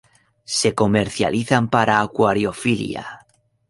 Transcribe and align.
Se 0.59 0.73
comercializan 0.73 1.69
para 1.69 2.01
acuariofilia. 2.01 3.05